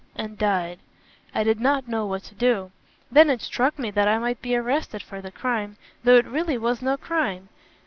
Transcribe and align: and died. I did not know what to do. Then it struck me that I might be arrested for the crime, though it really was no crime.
and 0.15 0.39
died. 0.39 0.79
I 1.31 1.43
did 1.43 1.59
not 1.59 1.87
know 1.87 2.07
what 2.07 2.23
to 2.23 2.33
do. 2.33 2.71
Then 3.11 3.29
it 3.29 3.39
struck 3.39 3.77
me 3.77 3.91
that 3.91 4.07
I 4.07 4.17
might 4.17 4.41
be 4.41 4.55
arrested 4.55 5.03
for 5.03 5.21
the 5.21 5.29
crime, 5.29 5.77
though 6.03 6.15
it 6.17 6.25
really 6.25 6.57
was 6.57 6.81
no 6.81 6.97
crime. 6.97 7.49